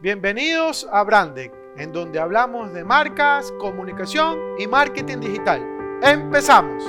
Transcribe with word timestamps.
Bienvenidos 0.00 0.86
a 0.92 1.02
Brandec, 1.02 1.52
en 1.76 1.90
donde 1.92 2.20
hablamos 2.20 2.72
de 2.72 2.84
marcas, 2.84 3.52
comunicación 3.58 4.38
y 4.56 4.68
marketing 4.68 5.18
digital. 5.18 5.60
¡Empezamos! 6.04 6.84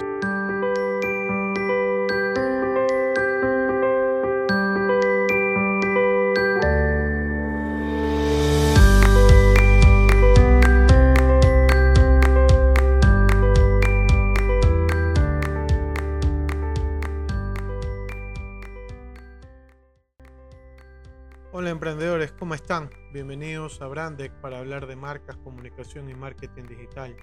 Hola 21.51 21.71
emprendedores, 21.71 22.31
¿cómo 22.33 22.53
están? 22.53 22.98
Bienvenidos 23.11 23.81
a 23.81 23.87
Brandec 23.87 24.31
para 24.33 24.59
hablar 24.59 24.85
de 24.85 24.95
marcas, 24.95 25.35
comunicación 25.37 26.11
y 26.11 26.13
marketing 26.13 26.65
digital. 26.67 27.17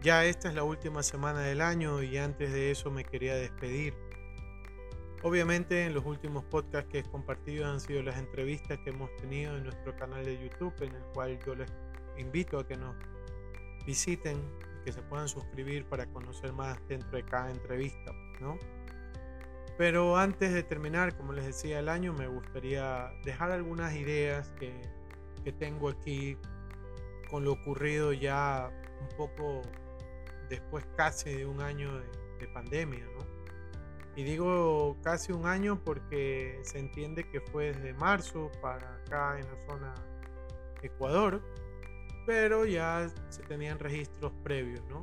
Ya 0.00 0.24
esta 0.24 0.48
es 0.48 0.54
la 0.54 0.62
última 0.62 1.02
semana 1.02 1.40
del 1.40 1.60
año 1.60 2.04
y 2.04 2.16
antes 2.18 2.52
de 2.52 2.70
eso 2.70 2.92
me 2.92 3.02
quería 3.02 3.34
despedir. 3.34 3.94
Obviamente 5.24 5.86
en 5.86 5.92
los 5.92 6.06
últimos 6.06 6.44
podcasts 6.44 6.88
que 6.88 7.00
he 7.00 7.02
compartido 7.02 7.66
han 7.66 7.80
sido 7.80 8.00
las 8.04 8.16
entrevistas 8.16 8.78
que 8.84 8.90
hemos 8.90 9.10
tenido 9.16 9.56
en 9.56 9.64
nuestro 9.64 9.96
canal 9.96 10.24
de 10.24 10.38
YouTube, 10.40 10.72
en 10.80 10.94
el 10.94 11.02
cual 11.12 11.36
yo 11.44 11.56
les 11.56 11.72
invito 12.16 12.56
a 12.60 12.64
que 12.64 12.76
nos 12.76 12.94
visiten 13.84 14.36
y 14.36 14.84
que 14.84 14.92
se 14.92 15.02
puedan 15.02 15.28
suscribir 15.28 15.84
para 15.86 16.06
conocer 16.06 16.52
más 16.52 16.78
dentro 16.86 17.10
de 17.10 17.24
cada 17.24 17.50
entrevista, 17.50 18.12
¿no? 18.40 18.56
Pero 19.78 20.16
antes 20.16 20.52
de 20.54 20.62
terminar, 20.62 21.16
como 21.16 21.32
les 21.32 21.44
decía 21.44 21.78
el 21.78 21.88
año, 21.88 22.12
me 22.14 22.26
gustaría 22.26 23.10
dejar 23.24 23.50
algunas 23.50 23.94
ideas 23.94 24.50
que, 24.58 24.80
que 25.44 25.52
tengo 25.52 25.90
aquí 25.90 26.38
con 27.30 27.44
lo 27.44 27.52
ocurrido 27.52 28.12
ya 28.12 28.70
un 29.00 29.16
poco 29.16 29.62
después 30.48 30.86
casi 30.96 31.34
de 31.34 31.46
un 31.46 31.60
año 31.60 31.98
de, 31.98 32.06
de 32.38 32.48
pandemia, 32.54 33.04
¿no? 33.04 33.26
Y 34.16 34.24
digo 34.24 34.96
casi 35.02 35.32
un 35.32 35.46
año 35.46 35.78
porque 35.84 36.58
se 36.62 36.78
entiende 36.78 37.28
que 37.28 37.40
fue 37.40 37.72
desde 37.72 37.92
marzo 37.92 38.50
para 38.62 38.94
acá 38.94 39.38
en 39.38 39.46
la 39.46 39.66
zona 39.66 39.94
Ecuador, 40.82 41.42
pero 42.24 42.64
ya 42.64 43.08
se 43.28 43.42
tenían 43.42 43.78
registros 43.78 44.32
previos, 44.42 44.82
¿no? 44.88 45.02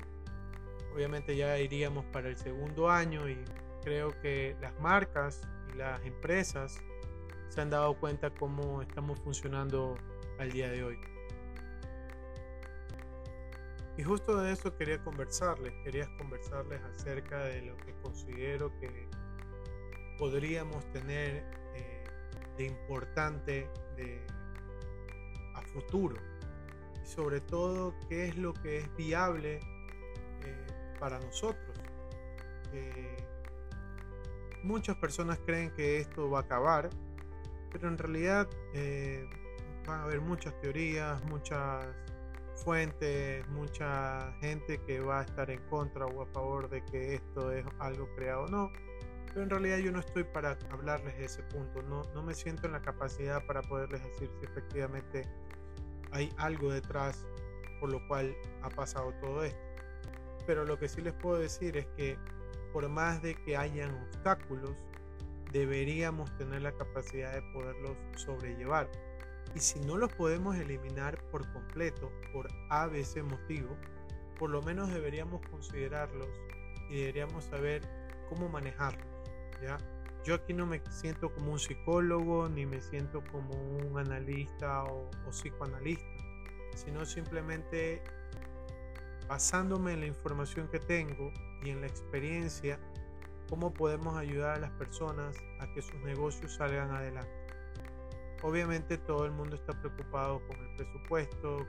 Obviamente 0.95 1.35
ya 1.35 1.59
iríamos 1.59 2.05
para 2.05 2.29
el 2.29 2.37
segundo 2.37 2.89
año 2.89 3.29
y 3.29 3.37
creo 3.83 4.19
que 4.21 4.55
las 4.61 4.79
marcas 4.79 5.41
y 5.73 5.77
las 5.77 6.03
empresas 6.05 6.81
se 7.49 7.61
han 7.61 7.69
dado 7.69 7.99
cuenta 7.99 8.31
cómo 8.31 8.81
estamos 8.81 9.19
funcionando 9.19 9.95
al 10.39 10.51
día 10.51 10.69
de 10.69 10.83
hoy. 10.83 10.99
Y 13.95 14.03
justo 14.03 14.41
de 14.41 14.53
eso 14.53 14.75
quería 14.75 14.97
conversarles, 15.03 15.71
quería 15.83 16.09
conversarles 16.17 16.81
acerca 16.81 17.43
de 17.43 17.61
lo 17.61 17.77
que 17.77 17.93
considero 18.01 18.71
que 18.79 19.07
podríamos 20.17 20.83
tener 20.91 21.45
eh, 21.75 22.03
de 22.57 22.65
importante 22.65 23.69
a 25.53 25.61
futuro. 25.61 26.15
Y 27.03 27.05
sobre 27.05 27.39
todo, 27.41 27.93
qué 28.09 28.29
es 28.29 28.37
lo 28.37 28.53
que 28.53 28.79
es 28.79 28.95
viable 28.95 29.59
eh, 30.41 30.67
para 30.99 31.19
nosotros. 31.19 31.77
Eh, 32.71 33.17
muchas 34.63 34.95
personas 34.97 35.39
creen 35.45 35.71
que 35.71 35.99
esto 35.99 36.29
va 36.29 36.39
a 36.39 36.41
acabar, 36.41 36.89
pero 37.71 37.87
en 37.87 37.97
realidad 37.97 38.47
eh, 38.73 39.27
van 39.85 40.01
a 40.01 40.03
haber 40.03 40.21
muchas 40.21 40.59
teorías, 40.61 41.23
muchas 41.25 41.85
fuentes, 42.63 43.47
mucha 43.49 44.31
gente 44.39 44.79
que 44.85 44.99
va 44.99 45.19
a 45.19 45.23
estar 45.23 45.49
en 45.49 45.59
contra 45.69 46.05
o 46.05 46.21
a 46.21 46.25
favor 46.27 46.69
de 46.69 46.83
que 46.85 47.15
esto 47.15 47.51
es 47.51 47.65
algo 47.79 48.07
creado 48.15 48.43
o 48.43 48.47
no. 48.47 48.71
Pero 49.27 49.43
en 49.43 49.49
realidad 49.49 49.77
yo 49.79 49.91
no 49.91 49.99
estoy 49.99 50.23
para 50.23 50.57
hablarles 50.69 51.17
de 51.17 51.25
ese 51.25 51.41
punto, 51.43 51.81
no, 51.81 52.03
no 52.13 52.21
me 52.21 52.35
siento 52.35 52.67
en 52.67 52.73
la 52.73 52.81
capacidad 52.81 53.43
para 53.47 53.61
poderles 53.63 54.03
decir 54.03 54.29
si 54.39 54.45
efectivamente 54.45 55.23
hay 56.11 56.31
algo 56.37 56.71
detrás 56.71 57.25
por 57.79 57.91
lo 57.91 58.07
cual 58.07 58.33
ha 58.61 58.69
pasado 58.69 59.11
todo 59.19 59.43
esto. 59.43 59.59
Pero 60.45 60.63
lo 60.63 60.77
que 60.77 60.87
sí 60.87 61.01
les 61.01 61.13
puedo 61.13 61.37
decir 61.37 61.75
es 61.75 61.85
que 61.97 62.17
por 62.73 62.89
más 62.89 63.21
de 63.21 63.35
que 63.35 63.55
hayan 63.55 63.93
obstáculos, 64.07 64.75
deberíamos 65.51 66.35
tener 66.37 66.63
la 66.63 66.71
capacidad 66.71 67.31
de 67.31 67.41
poderlos 67.53 67.95
sobrellevar. 68.15 68.89
Y 69.55 69.59
si 69.59 69.79
no 69.81 69.97
los 69.97 70.11
podemos 70.13 70.55
eliminar 70.57 71.23
por 71.29 71.49
completo 71.53 72.11
por 72.33 72.49
ABC 72.69 73.23
motivo, 73.23 73.77
por 74.39 74.49
lo 74.49 74.63
menos 74.63 74.91
deberíamos 74.91 75.41
considerarlos 75.47 76.27
y 76.89 76.97
deberíamos 76.97 77.45
saber 77.45 77.83
cómo 78.27 78.49
manejarlos. 78.49 79.05
¿ya? 79.61 79.77
Yo 80.25 80.35
aquí 80.35 80.53
no 80.53 80.65
me 80.65 80.81
siento 80.89 81.31
como 81.31 81.51
un 81.51 81.59
psicólogo 81.59 82.49
ni 82.49 82.65
me 82.65 82.81
siento 82.81 83.23
como 83.31 83.53
un 83.53 83.99
analista 83.99 84.85
o, 84.85 85.11
o 85.27 85.29
psicoanalista, 85.29 86.03
sino 86.75 87.05
simplemente 87.05 88.01
basándome 89.27 89.93
en 89.93 89.99
la 89.99 90.07
información 90.07 90.67
que 90.67 90.79
tengo 90.79 91.31
y 91.63 91.69
en 91.69 91.81
la 91.81 91.87
experiencia, 91.87 92.79
cómo 93.49 93.73
podemos 93.73 94.15
ayudar 94.17 94.57
a 94.57 94.59
las 94.59 94.71
personas 94.71 95.35
a 95.59 95.71
que 95.73 95.81
sus 95.81 95.99
negocios 96.01 96.55
salgan 96.55 96.91
adelante. 96.91 97.31
Obviamente 98.41 98.97
todo 98.97 99.25
el 99.25 99.31
mundo 99.31 99.55
está 99.55 99.73
preocupado 99.79 100.41
con 100.47 100.59
el 100.59 100.75
presupuesto, 100.75 101.65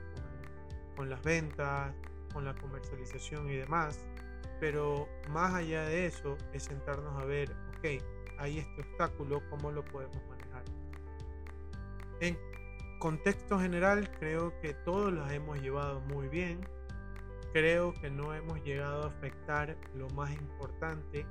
con, 0.95 1.09
las 1.09 1.21
ventas, 1.23 1.93
con 2.33 2.43
la 2.43 2.53
comercialización 2.55 3.49
y 3.49 3.55
demás, 3.55 4.03
pero 4.59 5.07
más 5.29 5.53
allá 5.53 5.83
de 5.83 6.07
eso 6.07 6.37
es 6.53 6.63
sentarnos 6.63 7.21
a 7.21 7.25
ver, 7.25 7.51
ok, 7.77 8.03
hay 8.39 8.59
este 8.59 8.81
obstáculo, 8.81 9.41
¿cómo 9.49 9.71
lo 9.71 9.85
podemos 9.85 10.21
manejar? 10.27 10.63
En 12.19 12.37
contexto 12.99 13.59
general 13.59 14.09
creo 14.19 14.59
que 14.59 14.73
todos 14.73 15.13
los 15.13 15.31
hemos 15.31 15.61
llevado 15.61 16.01
muy 16.01 16.27
bien, 16.27 16.59
creo 17.55 17.93
que 17.93 18.09
no 18.09 18.33
hemos 18.33 18.61
llegado 18.65 19.03
a 19.03 19.07
afectar 19.07 19.77
lo 19.93 20.09
más 20.09 20.29
importante. 20.33 21.25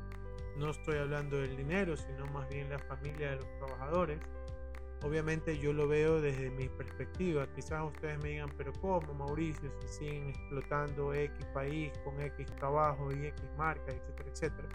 No 0.56 0.70
estoy 0.70 0.96
hablando 0.96 1.36
del 1.36 1.54
dinero, 1.54 1.98
sino 1.98 2.24
más 2.28 2.48
bien 2.48 2.70
la 2.70 2.78
familia 2.78 3.32
de 3.32 3.36
los 3.36 3.58
trabajadores. 3.58 4.18
Obviamente 5.02 5.58
yo 5.58 5.74
lo 5.74 5.86
veo 5.86 6.22
desde 6.22 6.48
mi 6.48 6.66
perspectiva. 6.70 7.46
Quizás 7.54 7.84
ustedes 7.84 8.22
me 8.22 8.30
digan, 8.30 8.48
pero 8.56 8.72
¿cómo 8.80 9.12
Mauricio? 9.12 9.70
Si 9.82 9.88
siguen 9.98 10.30
explotando 10.30 11.12
X 11.12 11.44
país 11.52 11.92
con 12.04 12.18
X 12.18 12.46
trabajo 12.56 13.12
y 13.12 13.26
X 13.26 13.44
marca, 13.58 13.92
etcétera, 13.92 14.30
etcétera. 14.30 14.68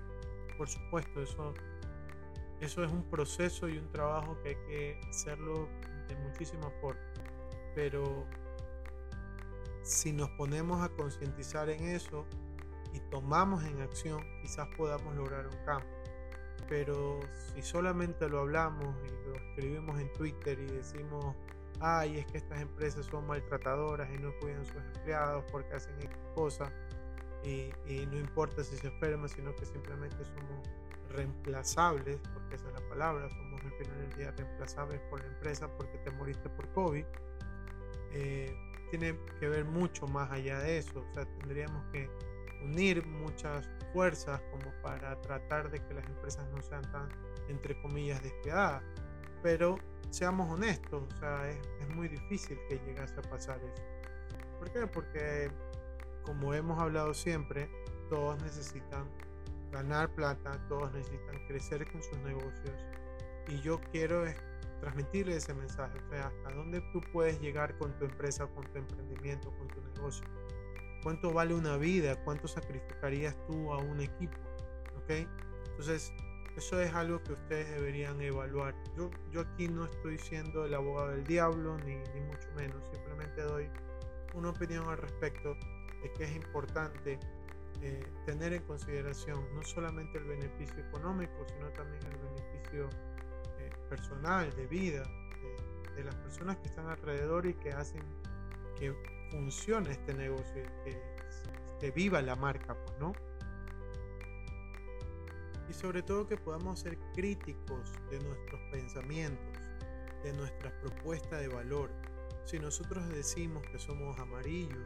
Por 0.55 0.69
supuesto, 0.69 1.23
eso, 1.23 1.53
eso 2.61 2.83
es 2.83 2.91
un 2.91 3.09
proceso 3.09 3.67
y 3.67 3.79
un 3.79 3.91
trabajo 3.91 4.37
que 4.43 4.49
hay 4.49 4.55
que 4.67 5.01
hacerlo 5.09 5.67
de 6.09 6.15
muchísima 6.17 6.69
forma. 6.79 7.01
Pero 7.73 8.27
si 9.89 10.13
nos 10.13 10.29
ponemos 10.31 10.81
a 10.81 10.89
concientizar 10.89 11.69
en 11.69 11.83
eso 11.85 12.25
y 12.93 12.99
tomamos 13.09 13.63
en 13.63 13.81
acción, 13.81 14.23
quizás 14.41 14.67
podamos 14.77 15.15
lograr 15.15 15.47
un 15.47 15.65
cambio. 15.65 15.89
Pero 16.67 17.19
si 17.33 17.63
solamente 17.63 18.29
lo 18.29 18.39
hablamos 18.39 18.95
y 19.03 19.27
lo 19.27 19.35
escribimos 19.35 19.99
en 19.99 20.13
Twitter 20.13 20.59
y 20.59 20.67
decimos, 20.67 21.35
ay, 21.79 22.19
es 22.19 22.25
que 22.27 22.37
estas 22.37 22.61
empresas 22.61 23.07
son 23.07 23.25
maltratadoras 23.25 24.07
y 24.13 24.19
no 24.19 24.31
cuidan 24.39 24.61
a 24.61 24.65
sus 24.65 24.75
empleados 24.75 25.43
porque 25.51 25.73
hacen 25.73 25.95
X 25.95 26.17
cosas 26.35 26.71
y, 27.43 27.71
y 27.87 28.05
no 28.11 28.19
importa 28.19 28.63
si 28.63 28.77
se 28.77 28.87
enferman, 28.87 29.27
sino 29.27 29.55
que 29.55 29.65
simplemente 29.65 30.23
somos 30.23 30.69
reemplazables, 31.09 32.19
porque 32.31 32.55
esa 32.55 32.67
es 32.67 32.73
la 32.75 32.89
palabra, 32.89 33.27
somos 33.29 33.59
al 33.63 33.71
final 33.71 33.97
del 34.01 34.13
día 34.17 34.31
reemplazables 34.31 34.99
por 35.09 35.19
la 35.21 35.27
empresa 35.27 35.67
porque 35.77 35.97
te 35.97 36.11
moriste 36.11 36.47
por 36.49 36.67
COVID. 36.73 37.05
Eh, 38.11 38.68
tiene 38.89 39.17
que 39.39 39.47
ver 39.47 39.65
mucho 39.65 40.07
más 40.07 40.31
allá 40.31 40.59
de 40.59 40.79
eso. 40.79 40.99
O 40.99 41.13
sea, 41.13 41.25
tendríamos 41.39 41.83
que 41.91 42.09
unir 42.63 43.05
muchas 43.05 43.69
fuerzas 43.93 44.41
como 44.51 44.71
para 44.81 45.19
tratar 45.21 45.71
de 45.71 45.79
que 45.83 45.93
las 45.93 46.05
empresas 46.05 46.47
no 46.51 46.61
sean 46.61 46.81
tan, 46.91 47.09
entre 47.47 47.79
comillas, 47.81 48.21
despiadadas. 48.21 48.83
Pero 49.41 49.77
seamos 50.09 50.51
honestos, 50.51 51.03
o 51.03 51.19
sea, 51.19 51.49
es, 51.49 51.57
es 51.81 51.95
muy 51.95 52.07
difícil 52.07 52.57
que 52.67 52.79
llegase 52.85 53.19
a 53.19 53.29
pasar 53.29 53.59
eso. 53.63 53.83
¿Por 54.59 54.71
qué? 54.71 54.87
Porque, 54.87 55.49
como 56.23 56.53
hemos 56.53 56.77
hablado 56.79 57.13
siempre, 57.13 57.69
todos 58.09 58.41
necesitan 58.43 59.09
ganar 59.71 60.13
plata, 60.13 60.59
todos 60.67 60.91
necesitan 60.93 61.45
crecer 61.47 61.89
con 61.91 62.03
sus 62.03 62.17
negocios. 62.19 62.85
Y 63.47 63.61
yo 63.61 63.79
quiero 63.91 64.25
transmitirle 64.79 65.35
ese 65.35 65.53
mensaje, 65.53 65.97
o 66.05 66.09
sea, 66.09 66.27
hasta 66.27 66.55
dónde 66.55 66.81
tú 66.93 67.01
puedes 67.11 67.39
llegar 67.41 67.77
con 67.77 67.97
tu 67.97 68.05
empresa, 68.05 68.47
con 68.47 68.65
tu 68.71 68.77
emprendimiento, 68.79 69.51
con 69.57 69.67
tu 69.67 69.81
negocio. 69.81 70.25
¿Cuánto 71.03 71.31
vale 71.31 71.53
una 71.53 71.77
vida? 71.77 72.21
¿Cuánto 72.23 72.47
sacrificarías 72.47 73.35
tú 73.47 73.71
a 73.73 73.77
un 73.77 74.01
equipo? 74.01 74.37
¿Ok? 74.97 75.11
Entonces, 75.71 76.13
Eso 76.57 76.81
es 76.81 76.93
algo 76.93 77.23
que 77.23 77.33
ustedes 77.33 77.69
deberían 77.71 78.19
evaluar. 78.21 78.75
Yo, 78.97 79.09
yo 79.31 79.41
aquí 79.41 79.69
no 79.69 79.85
estoy 79.85 80.17
siendo 80.17 80.65
el 80.65 80.73
abogado 80.73 81.11
del 81.11 81.23
diablo, 81.23 81.77
ni, 81.85 81.95
ni 81.95 82.21
mucho 82.21 82.49
menos. 82.57 82.83
Simplemente 82.91 83.41
doy 83.43 83.69
una 84.33 84.49
opinión 84.49 84.89
al 84.89 84.97
respecto 84.97 85.55
de 86.03 86.11
que 86.17 86.23
es 86.25 86.35
importante 86.35 87.17
eh, 87.81 88.03
tener 88.25 88.51
en 88.51 88.61
consideración 88.63 89.39
no 89.55 89.63
solamente 89.63 90.17
el 90.17 90.25
beneficio 90.25 90.83
económico, 90.83 91.45
sino 91.47 91.69
también 91.69 92.03
el 92.07 92.17
beneficio 92.17 92.89
personal, 93.89 94.53
de 94.55 94.67
vida, 94.67 95.03
de, 95.03 95.93
de, 95.95 96.03
las 96.03 96.15
personas 96.15 96.57
que 96.57 96.67
están 96.67 96.87
alrededor 96.87 97.45
y 97.45 97.55
que 97.55 97.71
hacen 97.71 98.03
que 98.77 98.93
funcione 99.31 99.91
este 99.91 100.13
negocio, 100.13 100.63
que, 100.83 101.01
que 101.79 101.91
viva 101.91 102.21
la 102.21 102.35
marca, 102.35 102.75
pues, 102.85 102.97
¿no? 102.99 103.13
Y 105.69 105.73
sobre 105.73 106.01
todo 106.01 106.27
que 106.27 106.37
podamos 106.37 106.79
ser 106.79 106.97
críticos 107.13 107.93
de 108.09 108.19
nuestros 108.19 108.59
pensamientos, 108.71 109.59
de 110.23 110.33
nuestras 110.33 110.73
propuestas 110.73 111.41
de 111.41 111.47
valor. 111.47 111.91
Si 112.45 112.57
nosotros 112.57 113.07
decimos 113.09 113.63
que 113.67 113.77
somos 113.77 114.17
amarillos, 114.19 114.83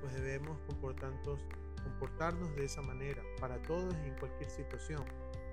pues 0.00 0.12
debemos 0.14 0.58
comportarnos 0.66 2.54
de 2.54 2.64
esa 2.64 2.82
manera 2.82 3.22
para 3.40 3.62
todos 3.62 3.94
y 4.04 4.08
en 4.08 4.14
cualquier 4.16 4.50
situación. 4.50 5.04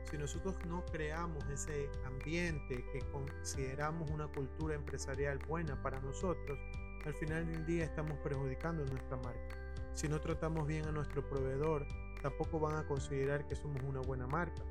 Si 0.10 0.18
nosotros 0.18 0.56
no 0.68 0.86
creamos 0.86 1.44
ese 1.50 1.90
ambiente 2.06 2.84
que 2.92 3.00
consideramos 3.12 4.10
una 4.12 4.28
cultura 4.28 4.76
empresarial 4.76 5.40
buena 5.48 5.82
para 5.82 6.00
nosotros, 6.02 6.60
al 7.06 7.14
final 7.16 7.46
del 7.46 7.66
día 7.66 7.86
estamos 7.86 8.18
perjudicando 8.20 8.86
nuestra 8.86 9.18
marca. 9.18 9.58
Si 9.94 10.08
no 10.08 10.20
tratamos 10.20 10.68
bien 10.68 10.86
a 10.86 10.92
nuestro 10.92 11.28
proveedor, 11.28 11.86
tampoco 12.22 12.60
van 12.60 12.78
a 12.78 12.88
considerar 12.88 13.48
que 13.48 13.56
somos 13.56 13.82
una 13.84 14.02
buena 14.02 14.28
marca. 14.28 14.64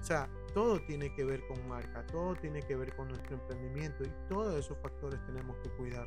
O 0.00 0.04
sea, 0.04 0.28
todo 0.54 0.80
tiene 0.82 1.14
que 1.14 1.24
ver 1.24 1.46
con 1.48 1.68
marca, 1.68 2.06
todo 2.06 2.34
tiene 2.36 2.62
que 2.62 2.76
ver 2.76 2.94
con 2.94 3.08
nuestro 3.08 3.36
emprendimiento 3.36 4.04
y 4.04 4.12
todos 4.28 4.54
esos 4.54 4.78
factores 4.78 5.24
tenemos 5.26 5.56
que 5.58 5.70
cuidar. 5.70 6.06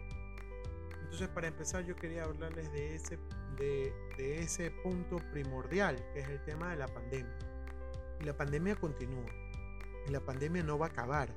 Entonces, 1.03 1.27
para 1.29 1.47
empezar, 1.47 1.83
yo 1.85 1.95
quería 1.95 2.23
hablarles 2.23 2.71
de 2.71 2.95
ese 2.95 3.19
de, 3.61 3.93
ese 4.41 4.71
punto 4.83 5.17
primordial, 5.31 5.95
que 6.13 6.19
es 6.19 6.29
el 6.29 6.43
tema 6.43 6.71
de 6.71 6.77
la 6.77 6.87
pandemia. 6.87 7.37
Y 8.21 8.23
la 8.23 8.37
pandemia 8.37 8.75
continúa. 8.75 9.25
Y 10.07 10.11
la 10.11 10.19
pandemia 10.19 10.63
no 10.63 10.77
va 10.77 10.87
a 10.87 10.89
acabar. 10.89 11.33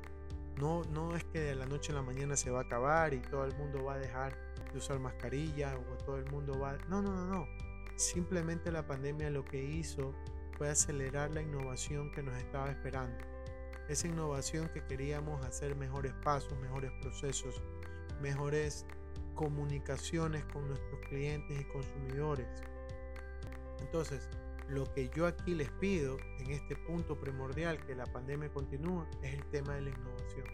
No, 0.58 0.82
no 0.84 1.16
es 1.16 1.24
que 1.24 1.40
de 1.40 1.54
la 1.54 1.66
noche 1.66 1.92
a 1.92 1.96
la 1.96 2.02
mañana 2.02 2.36
se 2.36 2.50
va 2.50 2.60
a 2.60 2.62
acabar 2.62 3.14
y 3.14 3.20
todo 3.20 3.44
el 3.44 3.56
mundo 3.56 3.82
va 3.82 3.94
a 3.94 3.98
dejar 3.98 4.36
de 4.70 4.78
usar 4.78 5.00
mascarilla 5.00 5.76
o 5.76 5.96
todo 6.04 6.18
el 6.18 6.30
mundo 6.30 6.58
va... 6.58 6.76
No, 6.88 7.02
no, 7.02 7.12
no, 7.12 7.26
no. 7.26 7.48
Simplemente 7.96 8.70
la 8.70 8.86
pandemia 8.86 9.30
lo 9.30 9.44
que 9.44 9.62
hizo 9.62 10.14
fue 10.56 10.68
acelerar 10.68 11.32
la 11.32 11.42
innovación 11.42 12.12
que 12.12 12.22
nos 12.22 12.36
estaba 12.36 12.70
esperando. 12.70 13.16
Esa 13.88 14.06
innovación 14.06 14.68
que 14.68 14.84
queríamos 14.84 15.44
hacer 15.44 15.74
mejores 15.76 16.12
pasos, 16.22 16.56
mejores 16.60 16.92
procesos, 17.00 17.62
mejores 18.20 18.86
comunicaciones 19.34 20.44
con 20.46 20.68
nuestros 20.68 21.00
clientes 21.08 21.60
y 21.60 21.64
consumidores. 21.64 22.46
Entonces, 23.80 24.28
lo 24.68 24.92
que 24.92 25.10
yo 25.14 25.26
aquí 25.26 25.54
les 25.54 25.70
pido 25.72 26.16
en 26.38 26.50
este 26.50 26.76
punto 26.76 27.18
primordial 27.18 27.84
que 27.86 27.94
la 27.94 28.06
pandemia 28.06 28.48
continúa 28.52 29.08
es 29.22 29.34
el 29.34 29.44
tema 29.50 29.74
de 29.74 29.82
la 29.82 29.90
innovación, 29.90 30.46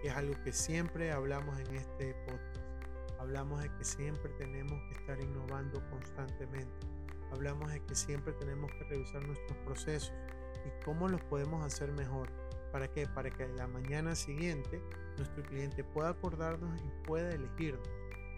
que 0.00 0.08
es 0.08 0.14
algo 0.14 0.34
que 0.42 0.52
siempre 0.52 1.12
hablamos 1.12 1.58
en 1.60 1.76
este 1.76 2.14
podcast. 2.26 2.64
Hablamos 3.18 3.62
de 3.62 3.70
que 3.78 3.84
siempre 3.84 4.30
tenemos 4.38 4.80
que 4.88 5.00
estar 5.00 5.20
innovando 5.20 5.82
constantemente. 5.90 6.86
Hablamos 7.32 7.72
de 7.72 7.80
que 7.80 7.94
siempre 7.94 8.32
tenemos 8.34 8.70
que 8.72 8.84
revisar 8.84 9.26
nuestros 9.26 9.56
procesos 9.58 10.12
y 10.64 10.84
cómo 10.84 11.08
los 11.08 11.22
podemos 11.22 11.64
hacer 11.64 11.90
mejor. 11.92 12.28
¿Para 12.70 12.88
qué? 12.88 13.06
Para 13.06 13.30
que 13.30 13.46
la 13.48 13.66
mañana 13.66 14.14
siguiente 14.14 14.82
nuestro 15.16 15.42
cliente 15.44 15.84
pueda 15.84 16.10
acordarnos 16.10 16.78
y 16.80 17.06
pueda 17.06 17.30
elegirnos. 17.30 17.88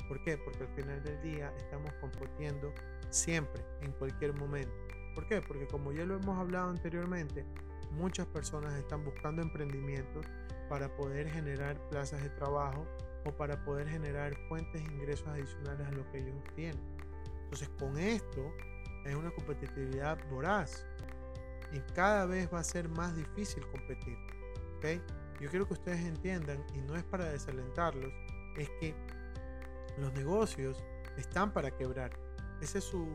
¿Por 0.09 0.23
qué? 0.23 0.39
Porque 0.39 0.63
al 0.63 0.75
final 0.75 1.03
del 1.03 1.21
día 1.23 1.53
estamos 1.57 1.93
compitiendo 1.95 2.73
siempre, 3.11 3.65
en 3.81 3.93
cualquier 3.93 4.35
momento. 4.35 4.86
¿Por 5.17 5.27
qué? 5.27 5.41
Porque 5.41 5.67
como 5.67 5.93
ya 5.93 6.05
lo 6.05 6.17
hemos 6.17 6.39
hablado 6.39 6.69
anteriormente, 6.69 7.47
muchas 7.93 8.27
personas 8.27 8.75
están 8.75 9.03
buscando 9.03 9.41
emprendimientos 9.41 10.27
para 10.69 10.95
poder 10.95 11.31
generar 11.31 11.81
plazas 11.89 12.23
de 12.23 12.29
trabajo 12.29 12.87
o 13.25 13.33
para 13.33 13.65
poder 13.65 13.89
generar 13.89 14.37
fuentes 14.49 14.85
de 14.85 14.93
ingresos 14.93 15.27
adicionales 15.29 15.87
a 15.87 15.91
lo 15.93 16.09
que 16.13 16.19
ellos 16.19 16.37
tienen. 16.55 16.79
Entonces 17.45 17.71
con 17.79 17.97
esto 17.99 18.53
es 19.07 19.15
una 19.15 19.31
competitividad 19.31 20.19
voraz 20.29 20.85
y 21.73 21.81
cada 21.95 22.27
vez 22.27 22.53
va 22.53 22.61
a 22.61 22.65
ser 22.65 22.87
más 22.91 23.17
difícil 23.17 23.67
competir. 23.69 24.19
¿okay? 24.77 25.01
Yo 25.41 25.49
quiero 25.49 25.67
que 25.67 25.73
ustedes 25.73 26.05
entiendan, 26.05 26.63
y 26.75 26.81
no 26.83 26.95
es 26.95 27.05
para 27.05 27.31
desalentarlos, 27.31 28.13
es 28.59 28.69
que 28.81 28.95
los 29.97 30.13
negocios 30.13 30.85
están 31.17 31.55
para 31.55 31.71
quebrar. 31.71 32.26
Esa 32.61 32.79
es 32.79 32.85
su, 32.85 33.07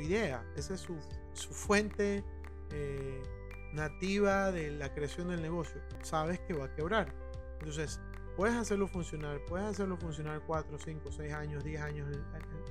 idea, 0.00 0.44
esa 0.56 0.74
es 0.74 0.80
su, 0.80 0.96
fuente 1.52 2.24
eh, 2.70 3.22
nativa 3.72 4.52
de 4.52 4.70
la 4.70 4.92
creación 4.94 5.28
del 5.28 5.42
negocio. 5.42 5.80
Sabes 6.02 6.38
que 6.40 6.54
va 6.54 6.66
a 6.66 6.74
quebrar. 6.74 7.12
Entonces, 7.58 8.00
puedes 8.36 8.54
hacerlo 8.56 8.88
funcionar, 8.88 9.40
puedes 9.46 9.66
hacerlo 9.66 9.96
funcionar 9.96 10.42
4, 10.46 10.78
5, 10.78 11.12
6 11.12 11.32
años, 11.32 11.64
10 11.64 11.80
años, 11.82 12.08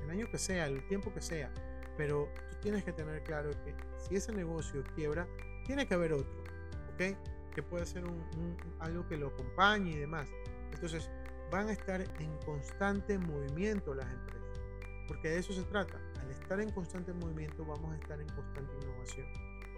el, 0.03 0.09
año 0.09 0.27
que 0.29 0.38
sea, 0.38 0.67
el 0.67 0.85
tiempo 0.88 1.13
que 1.13 1.21
sea. 1.21 1.51
Pero 1.97 2.29
tú 2.49 2.57
tienes 2.61 2.83
que 2.83 2.93
tener 2.93 3.23
claro 3.23 3.51
que 3.63 3.75
si 3.97 4.15
ese 4.15 4.31
negocio 4.31 4.83
quiebra, 4.95 5.27
tiene 5.65 5.85
que 5.85 5.93
haber 5.93 6.13
otro, 6.13 6.43
¿ok? 6.93 7.17
Que 7.53 7.63
puede 7.63 7.85
ser 7.85 8.03
algo 8.79 9.07
que 9.07 9.17
lo 9.17 9.27
acompañe 9.27 9.91
y 9.91 9.97
demás. 9.97 10.27
Entonces, 10.73 11.09
van 11.51 11.67
a 11.67 11.73
estar 11.73 12.01
en 12.01 12.38
constante 12.45 13.17
movimiento 13.17 13.93
las 13.93 14.11
empresas. 14.11 14.40
Porque 15.07 15.30
de 15.30 15.39
eso 15.39 15.53
se 15.53 15.63
trata. 15.63 16.00
Al 16.19 16.30
estar 16.31 16.59
en 16.59 16.71
constante 16.71 17.13
movimiento 17.13 17.65
vamos 17.65 17.94
a 17.94 17.95
estar 17.95 18.19
en 18.19 18.27
constante 18.30 18.74
innovación. 18.81 19.27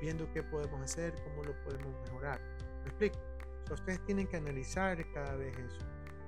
Viendo 0.02 0.32
qué 0.34 0.44
podemos 0.44 0.82
hacer, 0.82 1.14
cómo 1.24 1.44
lo 1.44 1.54
podemos 1.64 1.94
mejorar. 2.06 2.40
¿Me 2.84 2.90
explico? 2.90 3.18
ustedes 3.72 4.06
tienen 4.06 4.28
que 4.28 4.38
analizar 4.38 5.04
cada 5.14 5.36
vez 5.36 5.58
eso. 5.58 5.80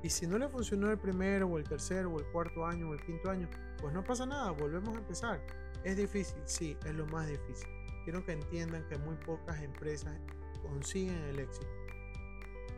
Y 0.02 0.10
si 0.10 0.26
no 0.26 0.40
le 0.40 0.48
funcionó 0.50 0.90
el 0.90 0.98
primero 0.98 1.48
o 1.48 1.60
el 1.60 1.64
tercero 1.64 2.12
o 2.12 2.20
el 2.20 2.26
cuarto 2.28 2.66
año 2.66 2.90
o 2.90 2.94
el 2.94 3.02
quinto 3.02 3.30
año, 3.30 3.48
pues 3.80 3.94
no 3.94 4.04
pasa 4.04 4.26
nada, 4.26 4.50
volvemos 4.52 4.96
a 4.96 5.00
empezar. 5.00 5.46
¿Es 5.84 5.98
difícil? 5.98 6.42
Sí, 6.46 6.78
es 6.86 6.96
lo 6.96 7.06
más 7.08 7.28
difícil. 7.28 7.68
Quiero 8.04 8.26
que 8.26 8.32
entiendan 8.32 8.88
que 8.88 8.98
muy 8.98 9.16
pocas 9.18 9.62
empresas 9.62 10.18
consiguen 10.64 11.22
el 11.26 11.40
éxito 11.40 11.68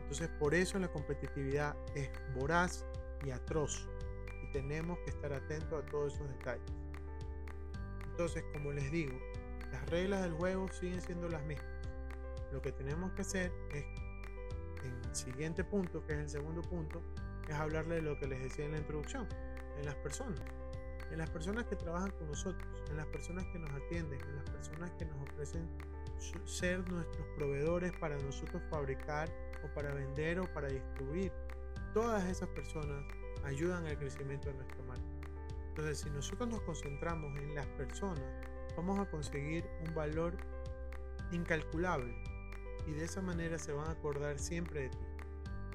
entonces 0.08 0.30
por 0.38 0.54
eso 0.54 0.78
la 0.78 0.88
competitividad 0.88 1.76
es 1.94 2.08
voraz 2.34 2.86
y 3.26 3.30
atroz 3.30 3.86
tenemos 4.52 4.98
que 5.00 5.10
estar 5.10 5.32
atentos 5.32 5.82
a 5.82 5.86
todos 5.86 6.14
esos 6.14 6.28
detalles. 6.28 6.72
Entonces, 8.10 8.44
como 8.52 8.72
les 8.72 8.90
digo, 8.90 9.18
las 9.72 9.88
reglas 9.90 10.22
del 10.22 10.32
juego 10.32 10.68
siguen 10.68 11.00
siendo 11.00 11.28
las 11.28 11.42
mismas. 11.44 11.66
Lo 12.52 12.62
que 12.62 12.72
tenemos 12.72 13.12
que 13.12 13.22
hacer 13.22 13.52
es, 13.74 13.84
en 14.84 15.04
el 15.04 15.14
siguiente 15.14 15.64
punto, 15.64 16.04
que 16.06 16.14
es 16.14 16.18
el 16.18 16.28
segundo 16.28 16.62
punto, 16.62 17.02
es 17.48 17.54
hablarle 17.54 17.96
de 17.96 18.02
lo 18.02 18.18
que 18.18 18.26
les 18.26 18.42
decía 18.42 18.64
en 18.64 18.72
la 18.72 18.78
introducción, 18.78 19.28
en 19.78 19.84
las 19.84 19.94
personas. 19.96 20.40
En 21.10 21.18
las 21.18 21.30
personas 21.30 21.64
que 21.64 21.76
trabajan 21.76 22.10
con 22.10 22.28
nosotros, 22.28 22.68
en 22.90 22.96
las 22.96 23.06
personas 23.06 23.44
que 23.46 23.58
nos 23.58 23.70
atienden, 23.70 24.20
en 24.20 24.36
las 24.36 24.50
personas 24.50 24.90
que 24.98 25.06
nos 25.06 25.16
ofrecen 25.28 25.68
ser 26.44 26.90
nuestros 26.90 27.26
proveedores 27.36 27.92
para 27.98 28.16
nosotros 28.18 28.62
fabricar 28.70 29.28
o 29.64 29.74
para 29.74 29.94
vender 29.94 30.40
o 30.40 30.52
para 30.52 30.68
distribuir. 30.68 31.32
Todas 31.94 32.24
esas 32.26 32.48
personas 32.50 33.04
ayudan 33.44 33.86
al 33.86 33.98
crecimiento 33.98 34.48
de 34.48 34.54
nuestra 34.54 34.82
marca. 34.84 35.02
Entonces, 35.68 35.98
si 35.98 36.10
nosotros 36.10 36.48
nos 36.48 36.60
concentramos 36.62 37.38
en 37.38 37.54
las 37.54 37.66
personas, 37.66 38.24
vamos 38.76 38.98
a 38.98 39.10
conseguir 39.10 39.64
un 39.86 39.94
valor 39.94 40.36
incalculable 41.30 42.14
y 42.86 42.92
de 42.92 43.04
esa 43.04 43.20
manera 43.20 43.58
se 43.58 43.72
van 43.72 43.88
a 43.88 43.92
acordar 43.92 44.38
siempre 44.38 44.82
de 44.82 44.88
ti. 44.88 44.98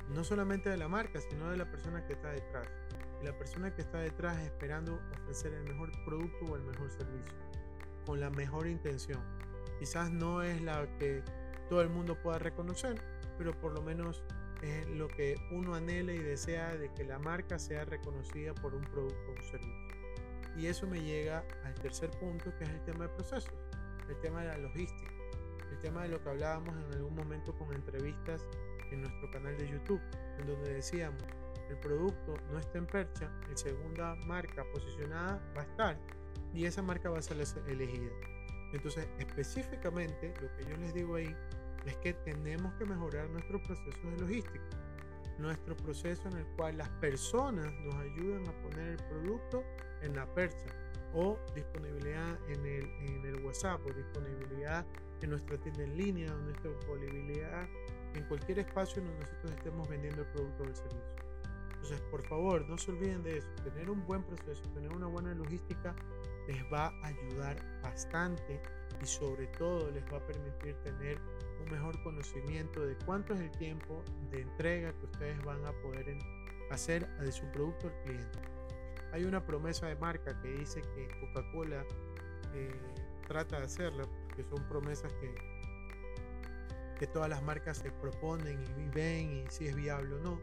No 0.10 0.24
solamente 0.24 0.70
de 0.70 0.78
la 0.78 0.88
marca, 0.88 1.20
sino 1.22 1.50
de 1.50 1.58
la 1.58 1.70
persona 1.70 2.06
que 2.06 2.14
está 2.14 2.32
detrás. 2.32 2.68
Y 3.22 3.26
la 3.26 3.38
persona 3.38 3.74
que 3.74 3.82
está 3.82 4.00
detrás 4.00 4.38
esperando 4.40 5.00
ofrecer 5.22 5.54
el 5.54 5.64
mejor 5.64 5.92
producto 6.06 6.46
o 6.46 6.56
el 6.56 6.64
mejor 6.64 6.90
servicio, 6.92 7.34
con 8.06 8.20
la 8.20 8.30
mejor 8.30 8.68
intención. 8.68 9.22
Quizás 9.80 10.12
no 10.12 10.42
es 10.42 10.62
la 10.62 10.88
que 10.98 11.24
todo 11.70 11.82
el 11.82 11.90
mundo 11.90 12.22
pueda 12.22 12.40
reconocer, 12.40 13.02
pero 13.38 13.58
por 13.60 13.74
lo 13.74 13.82
menos 13.82 14.24
es 14.64 14.88
lo 14.88 15.08
que 15.08 15.36
uno 15.52 15.76
anhela 15.76 16.14
y 16.14 16.20
desea 16.20 16.76
de 16.76 16.92
que 16.94 17.04
la 17.04 17.20
marca 17.20 17.60
sea 17.60 17.84
reconocida 17.86 18.54
por 18.56 18.74
un 18.74 18.84
producto 18.84 19.32
o 19.32 19.32
un 19.32 19.44
servicio. 19.44 19.94
Y 20.58 20.68
eso 20.68 20.88
me 20.88 21.02
llega 21.02 21.44
al 21.66 21.74
tercer 21.76 22.10
punto, 22.12 22.56
que 22.58 22.64
es 22.64 22.70
el 22.70 22.82
tema 22.84 23.08
de 23.08 23.10
procesos, 23.10 23.54
el 24.08 24.20
tema 24.22 24.42
de 24.42 24.48
la 24.48 24.58
logística, 24.58 25.12
el 25.72 25.80
tema 25.80 26.04
de 26.04 26.10
lo 26.10 26.24
que 26.24 26.30
hablábamos 26.30 26.76
en 26.76 26.94
algún 26.94 27.16
momento 27.16 27.54
con 27.58 27.74
entrevistas 27.74 28.48
en 28.92 29.02
nuestro 29.02 29.30
canal 29.32 29.58
de 29.58 29.68
YouTube, 29.68 30.02
en 30.40 30.48
donde 30.48 30.74
decíamos, 30.74 31.24
el 31.70 31.78
producto 31.78 32.36
no 32.52 32.60
está 32.60 32.78
en 32.78 32.86
percha, 32.86 33.32
la 33.50 33.58
segunda 33.58 34.16
marca 34.28 34.64
posicionada 34.72 35.42
va 35.58 35.62
a 35.62 35.66
estar 35.66 35.98
y 36.54 36.66
esa 36.66 36.82
marca 36.82 37.10
va 37.10 37.18
a 37.18 37.22
ser 37.22 37.38
elegida. 37.68 38.12
Entonces, 38.74 39.08
específicamente, 39.20 40.34
lo 40.42 40.56
que 40.56 40.66
yo 40.70 40.78
les 40.78 40.94
digo 40.94 41.16
ahí 41.16 41.36
es 41.86 41.96
que 41.98 42.14
tenemos 42.14 42.74
que 42.76 42.86
mejorar 42.86 43.30
nuestro 43.30 43.62
proceso 43.62 44.10
de 44.12 44.18
logística, 44.18 44.64
nuestro 45.38 45.76
proceso 45.76 46.28
en 46.30 46.38
el 46.38 46.46
cual 46.56 46.78
las 46.78 46.90
personas 46.90 47.72
nos 47.84 47.96
ayudan 47.96 48.48
a 48.48 48.62
poner 48.62 48.90
el 48.90 48.98
producto 48.98 49.64
en 50.02 50.16
la 50.16 50.26
percha 50.34 50.68
o 51.14 51.38
disponibilidad 51.56 52.38
en 52.50 52.66
el, 52.66 52.86
en 53.02 53.26
el 53.26 53.46
WhatsApp 53.46 53.82
o 53.86 53.94
disponibilidad 53.94 54.86
en 55.22 55.30
nuestra 55.30 55.58
tienda 55.58 55.84
en 55.84 55.98
línea 55.98 56.34
o 56.34 56.38
nuestra 56.38 56.72
disponibilidad 56.72 57.68
en 58.14 58.24
cualquier 58.26 58.60
espacio 58.60 59.02
donde 59.02 59.20
nosotros 59.20 59.52
estemos 59.52 59.88
vendiendo 59.90 60.22
el 60.22 60.28
producto 60.28 60.64
o 60.64 60.68
el 60.68 60.76
servicio. 60.76 61.14
Entonces, 61.74 62.02
por 62.12 62.24
favor, 62.24 62.70
no 62.70 62.78
se 62.78 62.92
olviden 62.92 63.24
de 63.24 63.40
eso. 63.40 63.50
Tener 63.64 63.90
un 63.90 64.06
buen 64.06 64.24
proceso, 64.24 64.62
tener 64.74 64.94
una 64.94 65.08
buena 65.08 65.34
logística 65.34 65.94
les 66.48 66.64
va 66.72 66.88
a 66.88 67.08
ayudar 67.08 67.58
bastante 67.82 68.62
y 69.02 69.06
sobre 69.06 69.48
todo 69.48 69.92
les 69.92 70.04
va 70.06 70.18
a 70.18 70.28
permitir 70.28 70.76
tener 70.84 71.20
un 71.64 71.72
mejor 71.72 72.02
conocimiento 72.04 72.86
de 72.86 72.96
cuánto 73.06 73.34
es 73.34 73.42
el 73.42 73.52
tiempo 73.52 74.04
de 74.32 74.42
entrega 74.42 74.94
que 74.94 75.06
ustedes 75.06 75.44
van 75.44 75.64
a 75.66 75.72
poder 75.82 76.18
hacer 76.72 77.08
de 77.18 77.32
su 77.32 77.46
producto 77.52 77.88
al 77.88 78.04
cliente. 78.04 78.40
Hay 79.12 79.26
una 79.26 79.46
promesa 79.46 79.88
de 79.88 79.96
marca 79.96 80.40
que 80.42 80.50
dice 80.50 80.82
que 80.82 81.08
Coca-Cola 81.20 81.86
eh, 82.54 82.72
trata 83.28 83.60
de 83.60 83.66
hacerla, 83.66 84.04
que 84.36 84.44
son 84.44 84.68
promesas 84.68 85.14
que, 85.14 85.36
que 86.98 87.08
todas 87.08 87.30
las 87.30 87.44
marcas 87.44 87.78
se 87.78 87.92
proponen 87.92 88.64
y 88.78 88.90
ven 88.90 89.32
y 89.32 89.46
si 89.50 89.68
es 89.68 89.76
viable 89.76 90.16
o 90.16 90.20
no. 90.20 90.40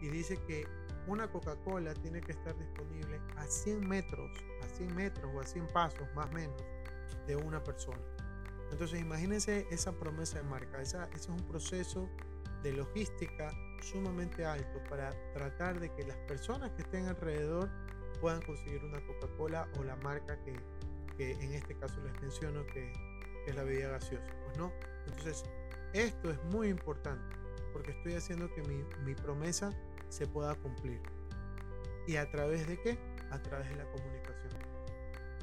Y 0.00 0.08
dice 0.08 0.38
que 0.46 0.66
una 1.06 1.30
Coca-Cola 1.30 1.94
tiene 1.94 2.20
que 2.20 2.32
estar 2.32 2.56
disponible 2.56 3.20
a 3.36 3.44
100 3.44 3.86
metros, 3.86 4.30
a 4.62 4.68
100 4.76 4.94
metros 4.94 5.30
o 5.34 5.40
a 5.40 5.44
100 5.44 5.66
pasos 5.68 6.08
más 6.14 6.26
o 6.30 6.32
menos 6.32 6.64
de 7.26 7.36
una 7.36 7.62
persona. 7.62 8.15
Entonces 8.70 9.00
imagínense 9.00 9.66
esa 9.70 9.92
promesa 9.92 10.38
de 10.38 10.44
marca, 10.44 10.80
esa, 10.82 11.04
ese 11.10 11.16
es 11.16 11.28
un 11.28 11.46
proceso 11.46 12.08
de 12.62 12.72
logística 12.72 13.52
sumamente 13.82 14.44
alto 14.44 14.82
para 14.88 15.10
tratar 15.32 15.78
de 15.78 15.92
que 15.94 16.04
las 16.04 16.16
personas 16.18 16.70
que 16.72 16.82
estén 16.82 17.06
alrededor 17.06 17.70
puedan 18.20 18.42
conseguir 18.42 18.82
una 18.84 19.00
Coca-Cola 19.06 19.68
o 19.78 19.84
la 19.84 19.96
marca 19.96 20.38
que, 20.42 20.56
que, 21.16 21.32
en 21.32 21.52
este 21.52 21.76
caso 21.76 22.00
les 22.02 22.20
menciono 22.20 22.66
que, 22.66 22.92
que, 23.44 23.50
es 23.50 23.56
la 23.56 23.62
bebida 23.62 23.90
gaseosa. 23.90 24.26
Pues 24.44 24.58
no. 24.58 24.72
Entonces, 25.06 25.44
esto 25.92 26.30
es 26.30 26.42
muy 26.44 26.68
importante 26.68 27.36
porque 27.72 27.92
estoy 27.92 28.14
haciendo 28.14 28.52
que 28.52 28.62
mi, 28.62 28.82
mi 29.04 29.14
promesa 29.14 29.70
se 30.08 30.26
pueda 30.26 30.54
cumplir. 30.56 31.00
¿Y 32.06 32.16
a 32.16 32.30
través 32.30 32.66
de 32.66 32.80
qué? 32.80 32.98
A 33.30 33.40
través 33.42 33.68
de 33.68 33.76
la 33.76 33.84
comunicación. 33.84 34.52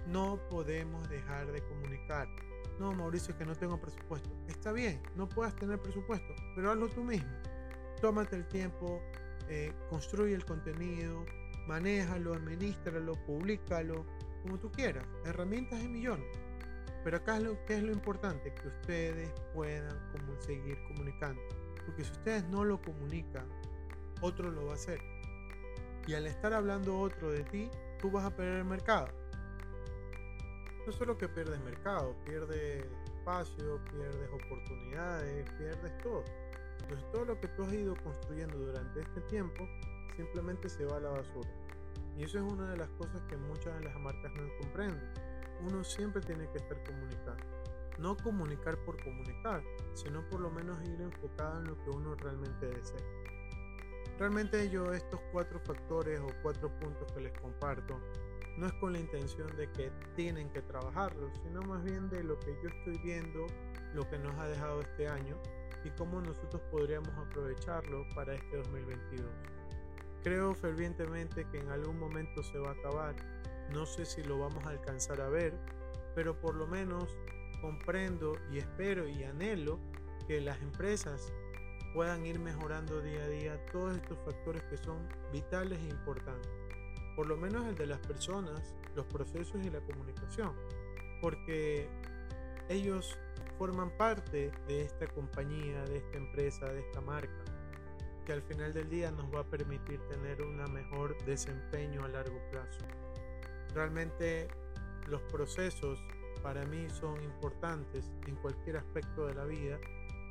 No 0.08 0.40
podemos 0.50 1.08
dejar 1.10 1.52
de 1.52 1.62
comunicar. 1.62 2.28
No, 2.80 2.92
Mauricio, 2.92 3.38
que 3.38 3.46
no 3.46 3.56
tengo 3.56 3.80
presupuesto. 3.80 4.30
Está 4.48 4.72
bien, 4.72 5.02
no 5.16 5.30
puedas 5.30 5.56
tener 5.56 5.80
presupuesto, 5.82 6.34
pero 6.56 6.72
hazlo 6.72 6.90
tú 6.90 7.04
mismo. 7.04 7.30
Tómate 8.02 8.36
el 8.36 8.48
tiempo, 8.48 9.02
eh, 9.48 9.72
construye 9.90 10.34
el 10.34 10.46
contenido, 10.46 11.26
manéjalo, 11.68 12.34
administralo, 12.34 13.14
públicalo, 13.26 14.06
como 14.42 14.60
tú 14.60 14.72
quieras. 14.72 15.06
Herramientas 15.26 15.82
de 15.82 15.88
millones. 15.88 16.28
Pero 17.04 17.18
acá 17.18 17.38
es 17.38 17.44
lo 17.44 17.66
que 17.66 17.76
es 17.76 17.84
lo 17.84 17.92
importante, 17.92 18.54
que 18.54 18.68
ustedes 18.68 19.30
puedan 19.54 19.90
seguir 20.40 20.78
comunicando. 20.88 21.42
Porque 21.86 22.04
si 22.04 22.12
ustedes 22.12 22.44
no 22.46 22.64
lo 22.64 22.82
comunican, 22.82 23.46
otro 24.22 24.50
lo 24.50 24.66
va 24.66 24.72
a 24.72 24.76
hacer. 24.76 25.00
Y 26.08 26.14
al 26.14 26.28
estar 26.28 26.54
hablando 26.54 27.00
otro 27.00 27.32
de 27.32 27.44
ti, 27.44 27.70
tú 28.00 28.10
vas 28.12 28.26
a 28.26 28.36
perder 28.36 28.60
el 28.60 28.66
mercado. 28.66 29.08
No 30.86 30.92
solo 30.92 31.18
que 31.18 31.30
pierdes 31.30 31.60
mercado, 31.64 32.16
pierdes 32.26 32.86
espacio, 33.06 33.80
pierdes 33.86 34.30
oportunidades, 34.34 35.50
pierdes 35.58 35.98
todo. 36.00 36.24
Entonces 36.82 37.12
todo 37.12 37.26
lo 37.26 37.40
que 37.40 37.48
tú 37.50 37.64
has 37.64 37.74
ido 37.74 37.96
construyendo 38.04 38.58
durante 38.58 39.00
este 39.00 39.22
tiempo 39.22 39.66
simplemente 40.18 40.68
se 40.68 40.86
va 40.86 40.98
a 40.98 41.00
la 41.00 41.10
basura. 41.10 41.50
Y 42.18 42.24
eso 42.24 42.38
es 42.38 42.44
una 42.44 42.70
de 42.72 42.78
las 42.78 42.90
cosas 42.92 43.22
que 43.30 43.38
muchas 43.38 43.80
de 43.80 43.86
las 43.86 43.96
marcas 44.00 44.32
no 44.36 44.44
comprenden. 44.60 45.10
Uno 45.62 45.84
siempre 45.84 46.22
tiene 46.22 46.50
que 46.52 46.58
estar 46.58 46.84
comunicando. 46.84 47.44
No 47.98 48.18
comunicar 48.18 48.78
por 48.84 49.02
comunicar, 49.04 49.64
sino 49.94 50.28
por 50.30 50.42
lo 50.42 50.50
menos 50.52 50.78
ir 50.90 51.00
enfocado 51.00 51.60
en 51.60 51.68
lo 51.68 51.84
que 51.84 51.90
uno 51.92 52.16
realmente 52.16 52.68
desea. 52.68 53.00
Realmente 54.20 54.70
yo 54.70 54.92
estos 54.92 55.20
cuatro 55.32 55.60
factores 55.60 56.20
o 56.20 56.28
cuatro 56.42 56.70
puntos 56.80 57.12
que 57.14 57.22
les 57.22 57.40
comparto 57.40 58.00
no 58.58 58.68
es 58.68 58.74
con 58.74 58.94
la 58.94 59.00
intención 59.00 59.56
de 59.56 59.72
que 59.72 59.92
tienen 60.16 60.50
que 60.52 60.62
trabajarlos, 60.62 61.32
sino 61.44 61.62
más 61.64 61.84
bien 61.84 62.10
de 62.10 62.24
lo 62.24 62.40
que 62.40 62.56
yo 62.62 62.70
estoy 62.70 62.98
viendo, 63.04 63.48
lo 63.94 64.08
que 64.10 64.20
nos 64.20 64.36
ha 64.38 64.48
dejado 64.48 64.82
este 64.82 65.08
año 65.08 65.38
y 65.84 65.90
cómo 65.92 66.22
nosotros 66.22 66.62
podríamos 66.72 67.10
aprovecharlo 67.18 68.06
para 68.16 68.36
este 68.36 68.58
2022. 68.58 69.30
Creo 70.24 70.56
fervientemente 70.56 71.46
que 71.52 71.60
en 71.60 71.70
algún 71.70 72.00
momento 72.00 72.44
se 72.44 72.58
va 72.58 72.70
a 72.70 72.74
acabar, 72.74 73.16
no 73.74 73.86
sé 73.86 74.06
si 74.06 74.24
lo 74.24 74.40
vamos 74.40 74.64
a 74.66 74.70
alcanzar 74.70 75.20
a 75.20 75.30
ver, 75.30 75.54
pero 76.16 76.40
por 76.40 76.56
lo 76.56 76.68
menos 76.68 77.18
comprendo 77.62 78.38
y 78.52 78.60
espero 78.60 79.08
y 79.08 79.24
anhelo 79.24 79.80
que 80.28 80.40
las 80.40 80.62
empresas 80.62 81.34
puedan 81.94 82.26
ir 82.26 82.40
mejorando 82.40 83.02
día 83.02 83.24
a 83.24 83.28
día 83.28 83.66
todos 83.68 83.96
estos 83.96 84.18
factores 84.20 84.64
que 84.64 84.78
son 84.78 84.98
vitales 85.32 85.80
e 85.80 85.90
importantes. 85.90 86.63
Por 87.16 87.28
lo 87.28 87.38
menos 87.38 87.66
el 87.66 87.76
de 87.76 87.88
las 87.88 88.00
personas, 88.00 88.76
los 88.96 89.06
procesos 89.06 89.64
y 89.64 89.70
la 89.70 89.80
comunicación. 89.82 90.54
Porque 91.22 91.88
ellos 92.70 93.18
forman 93.58 93.92
parte 93.98 94.52
de 94.68 94.82
esta 94.82 95.08
compañía, 95.08 95.84
de 95.86 95.98
esta 95.98 96.18
empresa, 96.18 96.66
de 96.68 96.80
esta 96.80 97.02
marca, 97.02 97.44
que 98.26 98.34
al 98.34 98.42
final 98.42 98.74
del 98.74 98.90
día 98.90 99.12
nos 99.12 99.34
va 99.34 99.42
a 99.42 99.44
permitir 99.44 100.00
tener 100.08 100.42
un 100.42 100.58
mejor 100.72 101.16
desempeño 101.26 102.04
a 102.04 102.08
largo 102.08 102.40
plazo. 102.52 102.80
Realmente 103.74 104.48
los 105.08 105.22
procesos 105.24 106.00
para 106.42 106.66
mí 106.66 106.90
son 106.90 107.22
importantes 107.24 108.12
en 108.28 108.36
cualquier 108.36 108.78
aspecto 108.78 109.26
de 109.26 109.34
la 109.34 109.46
vida 109.46 109.80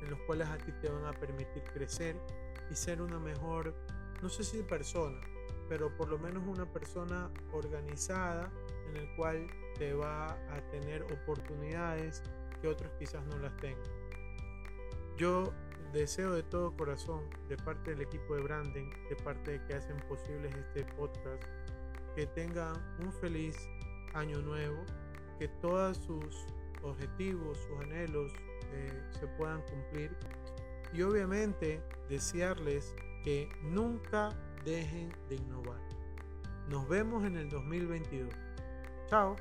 en 0.03 0.09
los 0.09 0.19
cuales 0.21 0.47
a 0.47 0.57
ti 0.57 0.71
te 0.81 0.89
van 0.89 1.05
a 1.05 1.13
permitir 1.13 1.63
crecer 1.73 2.15
y 2.69 2.75
ser 2.75 3.01
una 3.01 3.19
mejor, 3.19 3.73
no 4.21 4.29
sé 4.29 4.43
si 4.43 4.61
persona, 4.63 5.19
pero 5.69 5.95
por 5.95 6.09
lo 6.09 6.17
menos 6.19 6.43
una 6.45 6.65
persona 6.71 7.29
organizada 7.51 8.51
en 8.89 8.97
el 8.97 9.15
cual 9.15 9.47
te 9.77 9.93
va 9.93 10.27
a 10.27 10.61
tener 10.71 11.03
oportunidades 11.03 12.21
que 12.61 12.67
otros 12.67 12.91
quizás 12.99 13.25
no 13.27 13.37
las 13.39 13.55
tengan. 13.57 13.83
Yo 15.17 15.53
deseo 15.93 16.33
de 16.33 16.43
todo 16.43 16.75
corazón, 16.75 17.29
de 17.47 17.57
parte 17.57 17.91
del 17.91 18.01
equipo 18.01 18.35
de 18.35 18.41
branding, 18.41 18.89
de 19.09 19.15
parte 19.23 19.51
de 19.51 19.65
que 19.65 19.75
hacen 19.75 19.97
posibles 20.07 20.53
este 20.55 20.85
podcast, 20.95 21.43
que 22.15 22.25
tengan 22.27 22.73
un 22.99 23.11
feliz 23.13 23.55
año 24.13 24.41
nuevo, 24.41 24.83
que 25.39 25.47
todos 25.61 25.97
sus 25.97 26.45
objetivos, 26.81 27.57
sus 27.57 27.79
anhelos, 27.79 28.31
se 29.19 29.27
puedan 29.37 29.61
cumplir 29.61 30.15
y 30.93 31.01
obviamente 31.01 31.81
desearles 32.09 32.95
que 33.23 33.49
nunca 33.61 34.29
dejen 34.63 35.13
de 35.29 35.35
innovar. 35.35 35.79
Nos 36.69 36.87
vemos 36.87 37.23
en 37.25 37.37
el 37.37 37.49
2022. 37.49 38.33
Chao. 39.09 39.35